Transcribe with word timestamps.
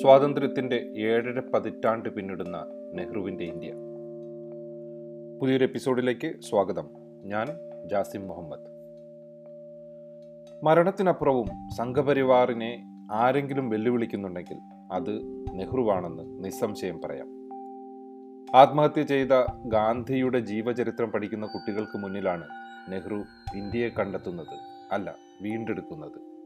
സ്വാതന്ത്ര്യത്തിന്റെ 0.00 0.76
ഏഴര 0.96 1.40
പതിറ്റാണ്ട് 1.54 2.08
പിന്നിടുന്ന 2.08 2.66
നെഹ്റുവിന്റെ 2.94 3.44
ഇന്ത്യ. 3.44 3.72
പുതിയൊരു 5.40 5.64
എപ്പിസോഡിലേക്ക് 5.64 6.40
സ്വാഗതം. 6.40 6.88
ഞാൻ 7.24 7.46
ജാസിം 7.88 8.28
മുഹമ്മദ്. 8.28 8.60
മരണത്തിനപ്പുറവും 10.64 11.46
സംഘപരിവാറിനെ 11.76 12.84
ആരെങ്കിലും 13.12 13.70
വെല്ലുവിളിക്കുന്നുണ്ടെങ്കിൽ 13.70 14.56
അത് 14.92 15.20
നെഹ്റുവാണെന്ന് 15.54 16.44
നിസ്സംശയം 16.44 17.00
പറയാം. 17.04 17.26
ആത്മഹത്യ 18.56 19.02
ചെയ്ത 19.02 19.46
ഗാന്ധിയുടെ 19.66 20.38
ജീവചരിത്രം 20.38 21.10
പഠിക്കുന്ന 21.10 21.46
കുട്ടികൾക്ക് 21.46 21.98
മുന്നിലാണ് 21.98 22.44
നെഹ്റു 22.88 23.24
ഇന്ത്യയെ 23.56 23.88
കണ്ടെത്തുന്നത് 23.88 24.58
അല്ല 24.92 25.16
വീണ്ടെടുക്കുന്നത്. 25.42 26.37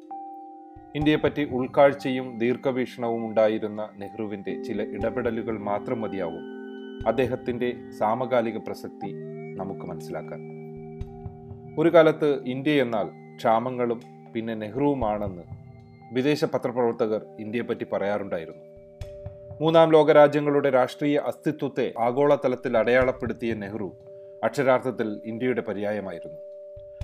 ഇന്ത്യയെപ്പറ്റി 0.95 1.45
ഉൾക്കാഴ്ചയും 1.45 2.39
ദീർഘവീക്ഷണവും 2.39 3.27
ഉണ്ടായിരുന്ന 3.27 3.89
നെഹ്റുവിന്റെ 3.99 4.63
ചില 4.63 4.83
ഇടപെടലുകൾ 4.83 5.59
മാത്രം 5.59 6.01
മതിയാവും. 6.01 6.63
അദ്ദേഹത്തിന്റെ 7.07 7.77
സാമകാലിക 7.99 8.57
പ്രസക്തി 8.57 9.13
നമുക്ക് 9.57 9.81
മനസ്സിലാക്കാൻ. 9.81 10.53
ഒരു 11.79 11.89
കാലത്ത് 11.89 12.45
ഇന്ത്യ 12.45 12.83
എന്നാൽ 12.83 13.37
ക്ഷാമങ്ങളും 13.37 14.03
പിന്നെ 14.35 14.55
നെഹ്റുവുമാണെന്ന് 14.55 15.43
വിദേശ 16.13 16.45
പത്രപ്രവർത്തകർ 16.45 17.27
ഇന്ത്യയെപ്പറ്റി 17.41 17.87
പറയാറുണ്ടായിരുന്നു. 17.93 18.73
മൂന്നാം 19.61 19.93
ലോകരാജ്യങ്ങളുടെ 19.93 20.71
രാഷ്ട്രീയ 20.71 21.19
അസ്തിത്വത്തെ 21.19 21.93
ആഗോളതലത്തിൽ 21.99 22.79
അടയാളപ്പെടുത്തിയ 22.79 23.55
നെഹ്റു 23.55 23.93
അക്ഷരാർത്ഥത്തിൽ 24.45 25.21
ഇന്ത്യയുടെ 25.25 25.61
പര്യായമായിരുന്നു. 25.61 26.52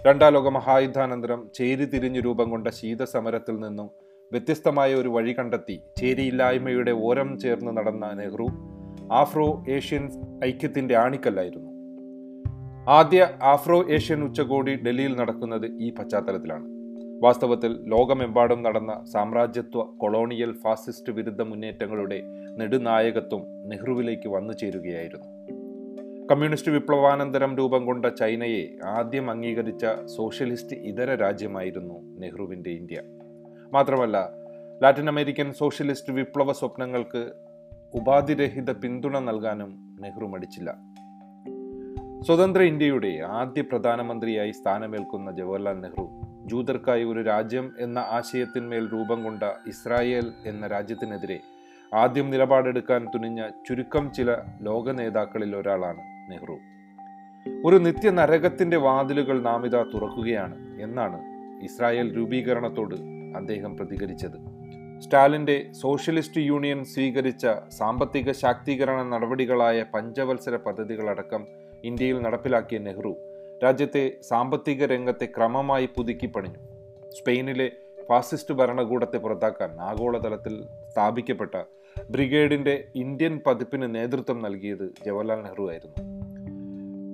രണ്ടാം 0.07 0.33
ലോക 0.35 0.49
മഹായുദ്ധാനന്തരം 0.49 1.41
ചേരി 1.55 1.85
തിരിഞ്ഞു 1.85 2.21
രൂപം 2.21 2.51
കൊണ്ട 2.51 2.69
ശീതസമരത്തിൽ 2.69 3.59
നിന്നും 3.61 3.89
വ്യത്യസ്തമായ 4.33 4.95
ഒരു 4.95 5.09
വഴി 5.09 5.33
കണ്ടെത്തി 5.39 5.77
ചേരിയില്ലായ്മയുടെ 6.01 6.91
ഓരം 6.91 7.39
ചേർന്ന് 7.39 7.77
നടന്ന 7.77 8.13
നെഹ്റു 8.13 8.47
ആഫ്രോ 9.13 9.65
ഏഷ്യൻ 9.69 10.05
ഐക്യത്തിന്റെ 10.45 10.97
ആണിക്കല്ലായിരുന്നു. 10.97 11.71
ആദ്യ 12.89 13.29
ആഫ്രോ 13.43 13.79
ഏഷ്യൻ 13.91 14.25
ഉച്ചകോടി 14.25 14.75
ഡൽഹിയിൽ 14.75 15.17
നടക്കുന്നത് 15.17 15.67
ഈ 15.67 15.95
പശ്ചാത്തലത്തിലാണ്. 15.95 16.67
വാസ്തവത്തിൽ 17.23 17.73
ലോകമെമ്പാടും 17.87 18.63
നടന്ന 18.63 19.05
സാമ്രാജ്യത്വ 19.13 19.85
കൊളോണിയൽ 19.99 20.53
ഫാസിസ്റ്റ് 20.65 21.13
വിരുദ്ധ 21.13 21.43
മുന്നേറ്റങ്ങളുടെ 21.43 22.21
നെടുനായകത്വം 22.59 23.43
നെഹ്റുവിലേക്ക് 23.71 24.29
വന്നു 24.29 24.53
ചേരുകയായിരുന്നു. 24.53 25.38
കമ്മ്യൂണിസ്റ്റ് 26.31 26.71
വിപ്ലവാനന്തരം 26.71 27.57
രൂപം 27.57 27.87
കൊണ്ട 27.87 28.07
ചൈനയെ 28.07 28.77
ആദ്യം 28.85 29.31
അംഗീകരിച്ച 29.31 29.87
സോഷ്യലിസ്റ്റ് 30.07 30.77
ഇതര 30.77 31.15
രാജ്യമായിരുന്നു 31.15 32.21
നെഹ്റുവിന്റെ 32.21 32.71
ഇന്ത്യ. 32.71 33.03
മാത്രമല്ല 33.73 34.31
ലാറ്റിൻ 34.83 35.09
അമേരിക്കൻ 35.09 35.53
സോഷ്യലിസ്റ്റ് 35.53 36.13
വിപ്ലവ 36.13 36.53
സ്വപ്നങ്ങൾക്ക് 36.53 37.33
ഉപാധിരഹിത 37.95 38.71
പിന്തുണ 38.73 39.19
നൽകാനും 39.19 39.97
നെഹ്റു 40.01 40.27
മടിച്ചില്ല. 40.27 40.75
സ്വതന്ത്ര 42.27 42.63
ഇന്ത്യയുടെ 42.63 43.23
ആദ്യ 43.27 43.63
പ്രധാനമന്ത്രിയായി 43.63 44.51
സ്ഥാനമേൽക്കുന്ന 44.51 45.33
ജവഹർലാൽ 45.33 45.81
നെഹ്റു 45.81 46.09
ജൂതർക്കായി 46.47 47.05
ഒരു 47.05 47.23
രാജ്യം 47.23 47.73
എന്ന 47.79 47.99
ആശയത്തിന്മേൽ 47.99 48.93
രൂപം 48.93 49.25
കൊണ്ട 49.25 49.43
ഇസ്രായേൽ 49.43 50.33
എന്ന 50.47 50.67
രാജ്യത്തിനെതിരെ 50.67 51.41
ആദ്യം 51.95 52.31
നിലപാടെടുക്കാൻ 52.31 53.07
തുനിഞ്ഞ 53.15 53.49
ചുരുക്കം 53.49 54.13
ചില 54.13 54.37
ലോക 54.63 54.91
നേതാക്കളിൽ 54.91 55.57
ഒരാളാണ് 55.57 56.18
നെഹ്റു. 56.31 56.59
ഒരു 57.65 57.77
നിത്യ 57.77 58.11
നരകത്തിന്റെ 58.11 58.77
വാതിലുകൾ 58.77 59.43
നാം 59.43 59.67
ഇതാ 59.67 59.83
തുറക്കുകയാണ് 59.95 60.83
എന്നാണ് 60.83 61.21
ഇസ്രായേൽ 61.65 62.17
രൂപീകരണത്തോട് 62.17 62.95
അദ്ദേഹം 63.37 63.77
പ്രതികരിച്ചത്. 63.77 64.59
സ്റ്റാലിന്റെ 65.01 65.73
സോഷ്യലിസ്റ്റ് 65.73 66.41
യൂണിയൻ 66.41 66.85
സ്വീകരിച്ച 66.85 67.47
സാമ്പത്തിക 67.69 68.33
ശാക്തീകരണ 68.33 69.03
നടപടികളായ 69.03 69.85
പഞ്ചവത്സര 69.95 70.57
പദ്ധതികളടക്കം 70.57 71.47
ഇന്ത്യയിൽ 71.85 72.23
നടപ്പിലാക്കിയ 72.23 72.79
നെഹ്റു 72.79 73.17
രാജ്യത്തെ 73.65 74.17
സാമ്പത്തിക 74.29 74.87
രംഗത്തെ 74.87 75.25
ക്രമമായി 75.25 75.87
പുതുക്കി 75.87 76.27
പണിഞ്ഞു. 76.27 76.59
സ്പെയിനിലെ 77.11 77.71
ഫാസിസ്റ്റ് 78.09 78.55
ഭരണകൂടത്തെ 78.55 79.17
പുറത്താക്കാൻ 79.17 79.81
ആഗോളതലത്തിൽ 79.81 80.63
സ്ഥാപിക്കപ്പെട്ട 80.93 81.63
ബ്രിഗേഡിന്റെ 82.11 82.85
ഇന്ത്യൻ 82.95 83.41
പതിപ്പിന് 83.47 83.95
നേതൃത്വം 83.95 84.43
നൽകിയത് 84.43 84.95
ജവഹർലാൽ 85.07 85.43
നെഹ്റു 85.43 85.71
ആയിരുന്നു. 85.71 86.18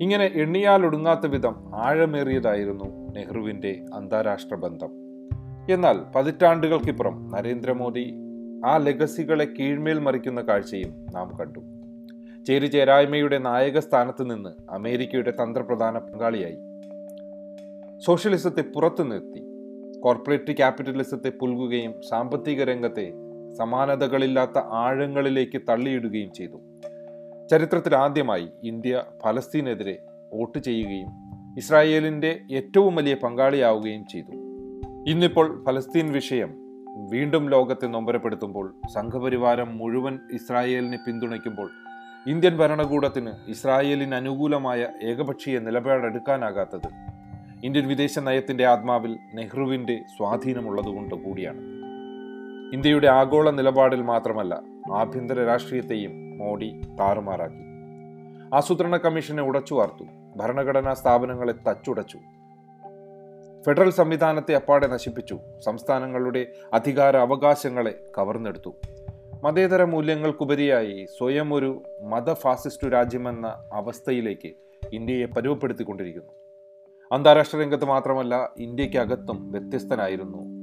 ഇങ്ങനെ 0.00 0.30
എണ്ണിയാൽ 0.34 0.86
ഒടുങ്ങാത്ത 0.86 1.26
വിധം 1.26 1.70
ആഴമേറിയതായിരുന്നു 1.74 2.84
നെഹ്റുവിന്റെ 3.16 3.84
അന്താരാഷ്ട്ര 3.94 4.54
ബന്ധം. 4.54 4.90
എന്നാൽ 5.70 6.12
പതിറ്റാണ്ടുകൾക്കിപ്പുറം 6.16 7.28
നരേന്ദ്രമോദി 7.28 8.14
ആ 8.66 8.76
ലെഗസികളെ 8.76 9.44
കീഴ്മേൽ 9.44 9.98
മറിക്കുന്ന 9.98 10.40
കാഴ്ചയും 10.40 11.06
നാം 11.14 11.36
കണ്ടു. 11.40 11.60
ചേരിചേരായ്മയുടെ 12.44 13.38
നായക 13.38 13.78
സ്ഥാനത്ത് 13.78 14.30
നിന്ന് 14.30 14.72
അമേരിക്കയുടെ 14.72 15.30
തന്ത്രപ്രധാന 15.30 15.98
പങ്കാളിയായി. 15.98 16.56
സോഷ്യലിസത്തെ 17.98 18.62
പുറത്തു 18.62 19.02
നിർത്തി. 19.02 19.44
കോർപ്പറേറ്റ് 20.00 20.56
ക്യാപിറ്റലിസത്തെ 20.56 21.30
പുൽകുകയും 21.30 21.94
സാമ്പത്തിക 22.10 22.64
രംഗത്തെ 22.64 23.12
സമാനതകളില്ലാത്ത 23.58 24.58
ആഴങ്ങളിലേക്ക് 24.58 25.60
തള്ളിയിടുകയും 25.68 26.32
ചെയ്തു. 26.32 26.60
ചരിത്രത്തിൽ 27.50 27.94
ആദ്യമായി 27.94 28.48
ഇന്ത്യ 28.64 29.02
ഫലസ്തീനെതിരെ 29.24 29.98
വോട്ട് 30.32 30.58
ചെയ്യുകയും 30.58 31.08
ഇസ്രായേലിന്റെ 31.58 32.40
ഏറ്റവും 32.52 32.96
വലിയ 32.96 33.14
പങ്കാളിയാവുകയും 33.14 34.06
ചെയ്തു. 34.06 34.32
ഇന്നിപ്പോൾ 35.08 35.64
ഫലസ്തീൻ 35.66 36.12
വിഷയം 36.12 36.54
വീണ്ടും 37.10 37.50
ലോകത്തെ 37.50 37.86
നൊമ്പരപ്പെടുത്തുമ്പോൾ 37.86 38.74
സംഘപരിവാരം 38.94 39.78
മുഴുവൻ 39.78 40.18
ഇസ്രായേലിനെ 40.32 40.98
പിന്തുണയ്ക്കുമ്പോൾ 41.06 41.70
ഇന്ത്യൻ 42.26 42.56
ഭരണകൂടത്തിന് 42.56 43.30
ഇസ്രായേലിന് 43.48 44.14
അനുകൂലമായ 44.14 44.88
ഏകപക്ഷീയ 45.02 45.58
നിലപാടെടുക്കാനാകാത്തത് 45.58 46.88
ഇന്ത്യൻ 47.64 47.88
വിദേശ 47.88 48.18
നയത്തിന്റെ 48.18 48.66
ആത്മാവിൽ 48.66 49.18
നെഹ്റുവിന്റെ 49.34 50.02
സ്വാധീനമുള്ളതുകൊണ്ട് 50.16 51.14
കൂടിയാണ്. 51.14 51.58
ഇന്ത്യയുടെ 52.74 53.06
ആഗോള 53.06 53.50
നിലപാടിൽ 53.50 54.02
മാത്രമല്ല 54.02 54.62
ആഭ്യന്തര 54.94 55.44
രാഷ്ട്രീയത്തെയും 55.44 56.23
മോഡി 56.44 56.82
താറുമാറാക്കി. 57.00 57.64
ആസൂത്രണ 58.54 58.96
കമ്മീഷനെ 58.96 59.42
ഉടച്ചു 59.42 59.74
വാർത്തു. 59.74 60.04
ഭരണഘടനാ 60.36 60.94
സ്ഥാപനങ്ങളെ 60.94 61.54
തച്ചുടച്ചു. 61.70 62.18
ഫെഡറൽ 63.66 63.90
സംവിധാനത്തെ 63.90 64.54
അപ്പാടെ 64.54 64.86
നശിപ്പിച്ചു. 64.86 65.38
സംസ്ഥാനങ്ങളുടെ 65.64 66.46
അധികാര 66.72 67.16
അവകാശങ്ങളെ 67.16 68.04
കവർന്നെടുത്തു. 68.18 68.74
മതേതര 69.44 69.84
മൂല്യങ്ങൾക്കുപരിയായി 69.84 71.06
സ്വയം 71.18 71.54
ഒരു 71.54 71.82
മതഫാസിസ്റ്റ് 72.02 72.92
രാജ്യമെന്ന 72.92 73.46
അവസ്ഥയിലേക്ക് 73.72 74.52
ഇന്ത്യയെ 74.92 75.26
പരുവപ്പെടുത്തിക്കൊണ്ടിരിക്കുന്നു. 75.26 76.32
അന്താരാഷ്ട്ര 77.12 77.58
രംഗത്ത് 77.58 77.84
മാത്രമല്ല 77.84 78.50
ഇന്ത്യക്കകത്തും 78.58 79.52
വ്യത്യസ്തനായിരുന്നു 79.52 80.53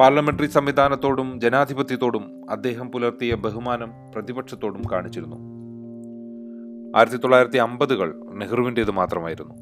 പാർലമെന്ററി 0.00 0.46
സംവിധാനത്തോടും 0.46 1.40
ജനാധിപത്യത്തോടും 1.40 2.24
അദ്ദേഹം 2.50 2.90
പുലർത്തിയ 2.90 3.34
ബഹുമാനം 3.34 3.90
പ്രതിപക്ഷത്തോടും 4.14 4.82
കാണിച്ചിരുന്നു. 4.92 5.36
ആയിരത്തി 6.98 7.16
തൊള്ളായിരത്തി 7.16 7.58
അമ്പതുകൾ 7.58 8.14
നെഹ്റുവിന്റേത് 8.34 8.90
മാത്രമായിരുന്നു. 8.90 9.54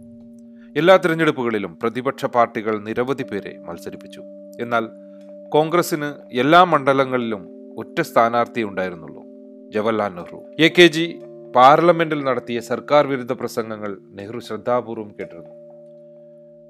എല്ലാ 0.77 0.97
തിരഞ്ഞെടുപ്പുകളിലും 0.97 1.79
പ്രതിപക്ഷ 1.83 2.27
പാർട്ടികൾ 2.27 2.79
നിരവധി 2.79 3.23
പേരെ 3.23 3.63
മത്സരിപ്പിച്ചു. 3.69 4.23
എന്നാൽ 4.61 4.89
കോൺഗ്രസിന് 5.49 6.15
എല്ലാ 6.33 6.65
മണ്ഡലങ്ങളിലും 6.65 7.43
ഒറ്റ 7.79 8.01
സ്ഥാനാർത്ഥി 8.01 8.63
ഉണ്ടായിരുന്നുള്ളൂ 8.63 9.23
Jawaharlal 9.71 10.15
Nehru. 10.15 10.41
A 10.59 10.69
K 10.69 10.87
G 10.87 11.21
പാർലമെന്റിൽ 11.57 12.25
നടത്തിയ 12.25 12.61
സർക്കാർ 12.61 13.07
വിരുദ്ധ 13.07 13.33
പ്രസംഗങ്ങൾ 13.33 13.99
നെഹ്റു 14.13 14.39
ശ്രദ്ധാപൂർവം 14.39 15.11
കേട്ടിരുന്നു. 15.21 15.62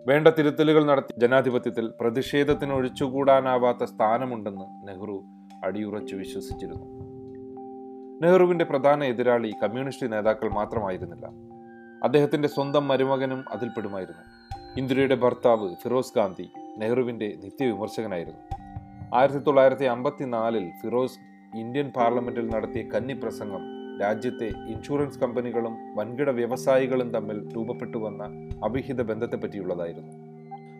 വേണ്ട 0.07 0.29
തിരുത്തലുകൾ 0.29 0.85
നടത്തി 0.85 1.21
ജനാധിപത്യത്തിൽ 1.21 1.93
പ്രതിഷേധത്തിന് 2.01 2.73
ഒഴിച്ചുകൂടാനാവാത്ത 2.73 3.85
സ്ഥാനമുണ്ടെന്ന് 3.85 4.89
നെഹ്റു 4.89 5.25
അടിയുറച്ചു 5.65 6.17
വിശ്വസിച്ചിരുന്നു. 6.17 6.87
നെഹ്റുവിന്റെ 8.23 8.65
പ്രധാന 8.65 9.05
എതിരാളി 9.05 9.55
കമ്മ്യൂണിസ്റ്റ് 9.63 10.13
നേതാക്കൾ 10.13 10.51
മാത്രമായിരുന്നില്ല. 10.51 11.27
അദ്ദേഹത്തിന്റെ 12.05 12.49
സ്വന്തം 12.49 12.89
മരുമകനും 12.89 13.45
അതിൽപ്പെടുമായിരുന്നു. 13.53 14.23
ഇന്ദിരയുടെ 14.77 15.15
ഭർത്താവ് 15.15 15.75
ഫിറോസ് 15.83 16.13
ഗാന്ധി 16.17 16.51
നെഹ്റുവിന്റെ 16.79 17.39
നിത്യവിമർശകനായിരുന്നു. 17.45 18.57
ആയിരത്തി 19.15 19.39
തൊള്ളായിരത്തി 19.39 19.85
അമ്പത്തിനാലിൽ 19.85 20.71
ഫിറോസ് 20.83 21.19
ഇന്ത്യൻ 21.57 21.91
പാർലമെന്റിൽ 21.97 22.49
നടത്തിയ 22.49 22.83
കന്നി 22.83 23.13
പ്രസംഗം 23.13 23.72
രാജ്യത്തെ 24.01 24.47
ഇൻഷുറൻസ് 24.47 25.19
കമ്പനികളും 25.19 25.97
വൻകിട 25.97 26.31
വ്യവസായികളും 26.31 27.11
തമ്മിൽ 27.11 27.57
രൂപപ്പെട്ടു 27.57 27.99
വന്ന 27.99 28.25
അവിഹിത 28.65 29.03
ബന്ധത്തെപ്പറ്റിയുള്ളതായിരുന്നു. 29.03 30.13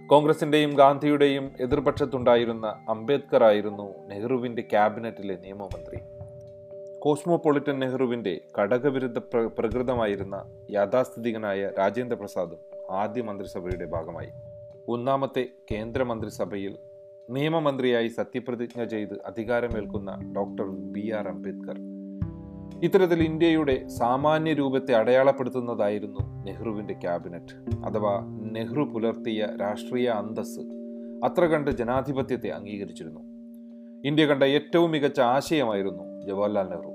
കോൺഗ്രസിന്റെയും 0.07 0.75
ഗാന്ധിയുടെയും 0.75 1.51
എതിർപക്ഷത്തുണ്ടായിരുന്ന 1.61 2.67
അംബേദ്കർ 2.89 3.45
ആയിരുന്നു 3.45 4.07
നെഹ്റുവിന്റെ 4.07 4.63
ക്യാബിനറ്റിലെ 4.63 5.39
നിയമമന്ത്രി. 5.43 5.99
കോസ്മോപൊളിറ്റൻ 6.99 7.79
നെഹ്റുവിന്റെ 7.79 8.41
ഘടകവിരുദ്ധ 8.59 9.19
പ്ര 9.19 9.51
പ്രകൃതമായിരുന്ന 9.59 10.45
യാഥാസ്ഥിതികനായ 10.71 11.71
രാജേന്ദ്ര 11.79 12.19
പ്രസാദും 12.19 12.59
ആദ്യ 12.91 13.23
മന്ത്രിസഭയുടെ 13.23 13.85
ഭാഗമായി. 13.85 14.29
ഒന്നാമത്തെ 14.89 15.49
കേന്ദ്ര 15.71 16.03
മന്ത്രിസഭയിൽ 16.03 16.79
നിയമമന്ത്രിയായി 17.31 18.09
സത്യപ്രതിജ്ഞ 18.09 18.85
ചെയ്ത് 18.85 19.15
അധികാരമേൽക്കുന്ന 19.27 20.33
ഡോക്ടർ 20.37 20.65
ബി 20.65 21.11
ആർ 21.11 21.29
അംബേദ്കർ. 21.29 21.92
ഇത്തരത്തിൽ 22.83 23.23
ഇന്ത്യയുടെ 23.23 23.89
സാമാന്യ 23.89 24.53
രൂപത്തെ 24.53 24.95
അടയാളപ്പെടുത്തുന്നതായിരുന്നു 24.95 26.45
നെഹ്റുവിന്റെ 26.45 26.95
ക്യാബിനറ്റ്. 26.95 27.71
അഥവാ 27.87 28.21
നെഹ്റു 28.53 28.83
പുലർത്തിയ 28.83 29.49
രാഷ്ട്രീയ 29.61 30.09
അന്തസ് 30.09 30.61
അത്ര 31.25 31.45
കണ്ട് 31.45 31.71
ജനാധിപത്യത്തെ 31.71 32.49
അംഗീകരിച്ചിരുന്നു. 32.49 33.21
ഇന്ത്യ 34.05 34.27
കണ്ട 34.27 34.43
ഏറ്റവും 34.43 34.91
മികച്ച 34.91 35.21
ആശയമായിരുന്നു 35.21 36.21
ജവഹർലാൽ 36.21 36.63
നെഹ്റു. 36.63 36.93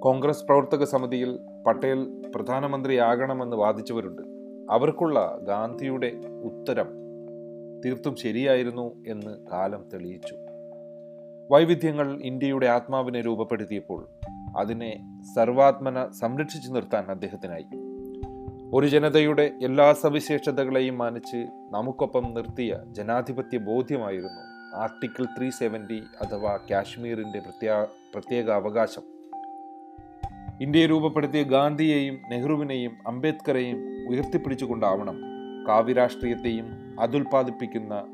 കോൺഗ്രസ് 0.00 0.44
പ്രവർത്തക 0.44 0.84
സമിതിയിൽ 0.84 1.38
പട്ടേൽ 1.66 2.22
പ്രധാനമന്ത്രിയാകണമെന്ന് 2.34 3.56
വാദിച്ചവരുണ്ട്. 3.56 4.22
അവർക്കുള്ള 4.70 5.38
ഗാന്ധിയുടെ 5.42 6.12
ഉത്തരം 6.44 6.88
തീർത്തും 7.84 8.16
ശരിയായിരുന്നു 8.16 9.04
എന്ന് 9.06 9.50
കാലം 9.52 9.84
തെളിയിച്ചു. 9.92 10.36
വൈവിധ്യങ്ങൾ 11.50 12.20
ഇന്ത്യയുടെ 12.22 12.66
ആത്മാവിനെ 12.66 13.20
രൂപപ്പെടുത്തിയപ്പോൾ 13.20 14.08
അതിനെ 14.56 15.20
സർവാത്മന 15.34 16.10
സംരക്ഷിച്ചു 16.10 16.70
നിർത്താൻ 16.72 17.04
അദ്ദേഹത്തിനായി. 17.04 17.66
ഒരു 18.74 18.86
ജനതയുടെ 18.86 19.52
എല്ലാ 19.62 19.92
സവിശേഷതകളെയും 19.92 20.98
മാനിച്ച് 20.98 21.46
നമുക്കൊപ്പം 21.70 22.34
നിർത്തിയ 22.34 22.78
ജനാധിപത്യ 22.86 23.58
ബോധ്യമായിരുന്നു 23.58 24.54
ആർട്ടിക്കിൾ 24.76 25.24
ത്രീ 25.38 25.50
സെവന്റി 25.50 26.02
അഥവാ 26.20 26.58
കാശ്മീരിന്റെ 26.70 27.40
പ്രത്യേക 27.40 27.84
പ്രത്യേക 27.84 28.50
അവകാശം. 28.50 29.02
ഇന്ത്യയെ 30.60 30.86
രൂപപ്പെടുത്തിയ 30.86 31.42
ഗാന്ധിയെയും 31.42 32.18
നെഹ്റുവിനെയും 32.30 32.96
അംബേദ്കറെയും 33.06 34.08
ഉയർത്തിപ്പിടിച്ചുകൊണ്ടാവണം 34.08 35.20
കാവ്യരാഷ്ട്രീയത്തെയും 35.68 36.96
അതുൽപാദിപ്പിക്കുന്ന 37.00 38.04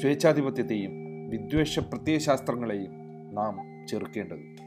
സ്വേച്ഛാധിപത്യത്തെയും 0.00 0.90
വിദ്വേഷ 1.28 1.78
പ്രത്യയശാസ്ത്രങ്ങളെയും 1.78 2.90
നാം 3.34 3.86
ചെറുക്കേണ്ടത്. 3.86 4.57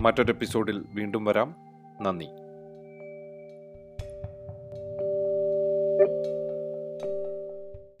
മറ്റൊരു 0.00 0.32
എപ്പിസോഡിൽ 0.32 0.84
വീണ്ടും 0.94 1.24
വരാം. 1.24 1.54
നന്ദി. 2.02 2.28